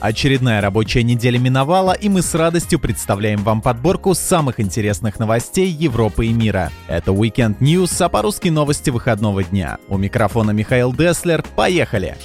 [0.00, 6.26] Очередная рабочая неделя миновала, и мы с радостью представляем вам подборку самых интересных новостей Европы
[6.26, 6.72] и мира.
[6.88, 9.76] Это Weekend News, а по-русски новости выходного дня.
[9.88, 11.44] У микрофона Михаил Деслер.
[11.54, 12.16] Поехали!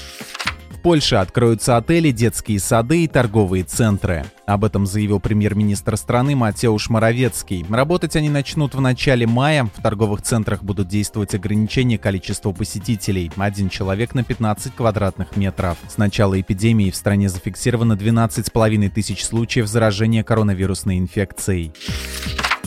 [0.86, 4.24] Польше откроются отели, детские сады и торговые центры.
[4.46, 7.66] Об этом заявил премьер-министр страны Матеуш Моровецкий.
[7.68, 9.68] Работать они начнут в начале мая.
[9.76, 13.32] В торговых центрах будут действовать ограничения количества посетителей.
[13.36, 15.80] Один человек на 15 квадратных метров.
[15.90, 21.72] С начала эпидемии в стране зафиксировано 12,5 тысяч случаев заражения коронавирусной инфекцией.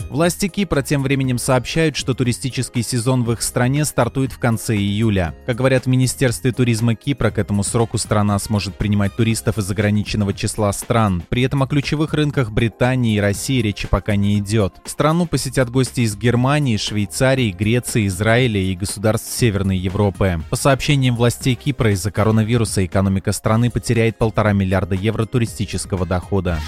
[0.09, 5.35] Власти Кипра тем временем сообщают, что туристический сезон в их стране стартует в конце июля.
[5.45, 10.33] Как говорят в Министерстве туризма Кипра, к этому сроку страна сможет принимать туристов из ограниченного
[10.33, 11.21] числа стран.
[11.29, 14.81] При этом о ключевых рынках Британии и России речи пока не идет.
[14.85, 20.41] Страну посетят гости из Германии, Швейцарии, Греции, Израиля и государств Северной Европы.
[20.49, 26.59] По сообщениям властей Кипра, из-за коронавируса экономика страны потеряет полтора миллиарда евро туристического дохода.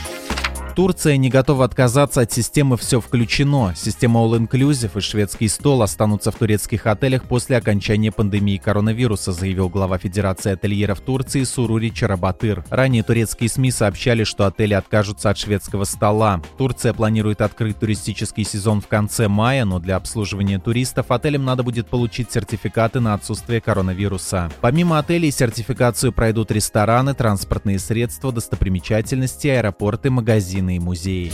[0.76, 3.74] Турция не готова отказаться от системы «Все включено».
[3.76, 9.68] Система All Inclusive и шведский стол останутся в турецких отелях после окончания пандемии коронавируса, заявил
[9.68, 12.64] глава Федерации ательеров Турции Сурури Чарабатыр.
[12.70, 16.42] Ранее турецкие СМИ сообщали, что отели откажутся от шведского стола.
[16.58, 21.88] Турция планирует открыть туристический сезон в конце мая, но для обслуживания туристов отелям надо будет
[21.88, 24.50] получить сертификаты на отсутствие коронавируса.
[24.62, 31.32] Помимо отелей, сертификацию пройдут рестораны, транспортные средства, достопримечательности, аэропорты, магазины магазины и музеи.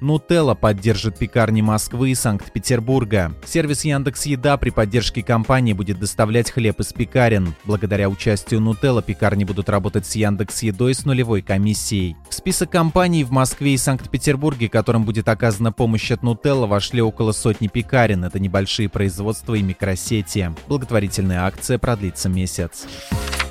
[0.00, 3.32] Нутелла поддержит пекарни Москвы и Санкт-Петербурга.
[3.46, 7.54] Сервис Яндекс Еда при поддержке компании будет доставлять хлеб из пекарен.
[7.64, 12.16] Благодаря участию Нутелла пекарни будут работать с Яндекс Едой с нулевой комиссией.
[12.28, 17.32] В список компаний в Москве и Санкт-Петербурге, которым будет оказана помощь от Нутелла, вошли около
[17.32, 18.24] сотни пекарен.
[18.24, 20.52] Это небольшие производства и микросети.
[20.68, 22.86] Благотворительная акция продлится месяц.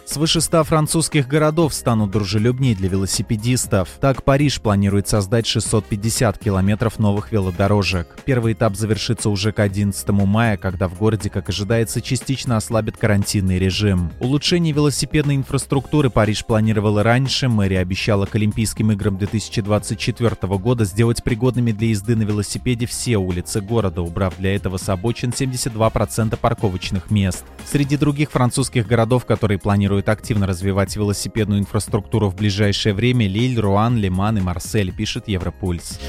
[0.05, 3.89] Свыше 100 французских городов станут дружелюбнее для велосипедистов.
[4.01, 8.07] Так, Париж планирует создать 650 километров новых велодорожек.
[8.25, 13.57] Первый этап завершится уже к 11 мая, когда в городе, как ожидается, частично ослабит карантинный
[13.57, 14.11] режим.
[14.19, 17.47] Улучшение велосипедной инфраструктуры Париж планировал раньше.
[17.47, 23.61] Мэрия обещала к Олимпийским играм 2024 года сделать пригодными для езды на велосипеде все улицы
[23.61, 27.45] города, убрав для этого с обочин 72% парковочных мест.
[27.65, 33.59] Среди других французских городов, которые планируют планирует активно развивать велосипедную инфраструктуру в ближайшее время Лиль,
[33.59, 35.99] Руан, Лиман и Марсель, пишет Европульс.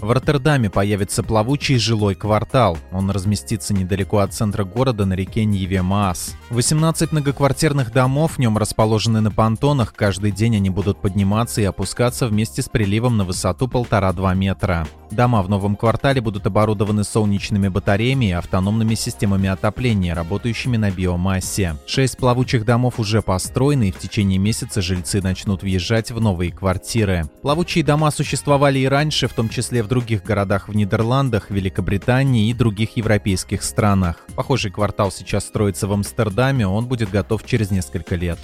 [0.00, 2.76] В Роттердаме появится плавучий жилой квартал.
[2.92, 6.34] Он разместится недалеко от центра города на реке Ниве Маас.
[6.50, 9.94] 18 многоквартирных домов в нем расположены на понтонах.
[9.94, 14.86] Каждый день они будут подниматься и опускаться вместе с приливом на высоту 1,5-2 метра.
[15.14, 21.76] Дома в новом квартале будут оборудованы солнечными батареями и автономными системами отопления, работающими на биомассе.
[21.86, 27.30] Шесть плавучих домов уже построены, и в течение месяца жильцы начнут въезжать в новые квартиры.
[27.42, 32.52] Плавучие дома существовали и раньше, в том числе в других городах в Нидерландах, Великобритании и
[32.52, 34.16] других европейских странах.
[34.34, 38.40] Похожий квартал сейчас строится в Амстердаме, он будет готов через несколько лет.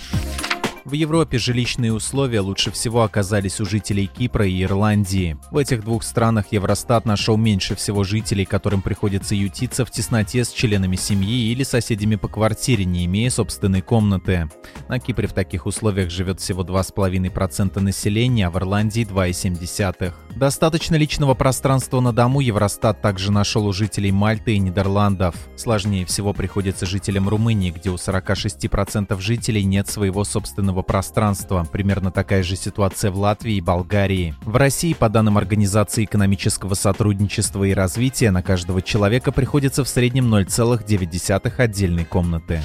[0.91, 5.37] В Европе жилищные условия лучше всего оказались у жителей Кипра и Ирландии.
[5.53, 10.49] В этих двух странах Евростат нашел меньше всего жителей, которым приходится ютиться в тесноте с
[10.49, 14.51] членами семьи или соседями по квартире, не имея собственной комнаты.
[14.89, 20.12] На Кипре в таких условиях живет всего 2,5% населения, а в Ирландии 2,7%.
[20.34, 25.37] Достаточно личного пространства на дому Евростат также нашел у жителей Мальты и Нидерландов.
[25.55, 31.67] Сложнее всего приходится жителям Румынии, где у 46% жителей нет своего собственного общественного пространства.
[31.71, 34.35] Примерно такая же ситуация в Латвии и Болгарии.
[34.43, 40.33] В России, по данным Организации экономического сотрудничества и развития, на каждого человека приходится в среднем
[40.35, 42.63] 0,9 отдельной комнаты.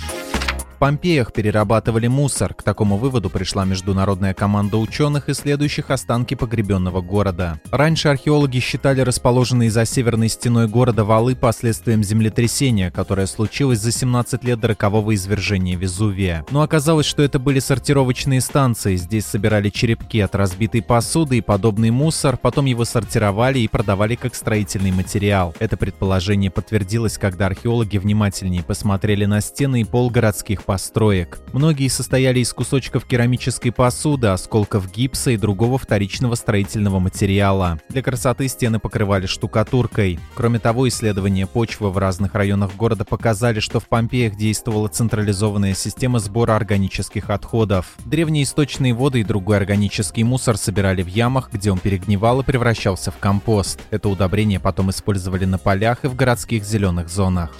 [0.75, 2.53] В Помпеях перерабатывали мусор.
[2.53, 7.61] К такому выводу пришла международная команда ученых, исследующих останки погребенного города.
[7.71, 14.43] Раньше археологи считали расположенные за северной стеной города валы последствием землетрясения, которое случилось за 17
[14.43, 16.45] лет до рокового извержения Везувия.
[16.51, 18.97] Но оказалось, что это были сортировочные станции.
[18.97, 24.35] Здесь собирали черепки от разбитой посуды и подобный мусор, потом его сортировали и продавали как
[24.35, 25.55] строительный материал.
[25.59, 31.39] Это предположение подтвердилось, когда археологи внимательнее посмотрели на стены и пол городских построек.
[31.53, 37.79] Многие состояли из кусочков керамической посуды, осколков гипса и другого вторичного строительного материала.
[37.89, 40.19] Для красоты стены покрывали штукатуркой.
[40.33, 46.19] Кроме того, исследования почвы в разных районах города показали, что в Помпеях действовала централизованная система
[46.19, 47.95] сбора органических отходов.
[48.05, 53.11] Древние источные воды и другой органический мусор собирали в ямах, где он перегнивал и превращался
[53.11, 53.79] в компост.
[53.91, 57.51] Это удобрение потом использовали на полях и в городских зеленых зонах.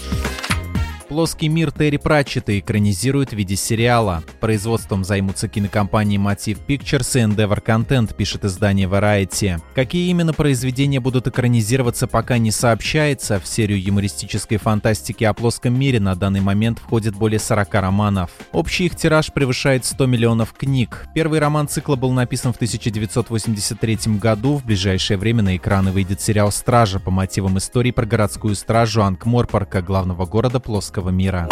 [1.08, 4.24] Плоский мир Терри Пратчета экранизируют в виде сериала.
[4.40, 9.62] Производством займутся кинокомпании Motive Pictures и Endeavor Content, пишет издание Variety.
[9.76, 13.40] Какие именно произведения будут экранизироваться, пока не сообщается.
[13.40, 18.32] В серию юмористической фантастики о плоском мире на данный момент входит более 40 романов.
[18.52, 21.06] Общий их тираж превышает 100 миллионов книг.
[21.14, 24.58] Первый роман цикла был написан в 1983 году.
[24.58, 29.84] В ближайшее время на экраны выйдет сериал «Стража» по мотивам истории про городскую стражу Анкморпорка,
[29.84, 31.48] главного города плоского мира.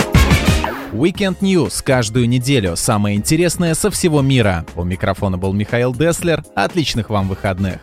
[0.92, 2.76] Weekend News каждую неделю.
[2.76, 4.66] Самое интересное со всего мира.
[4.76, 6.44] У микрофона был Михаил Деслер.
[6.56, 7.80] Отличных вам выходных.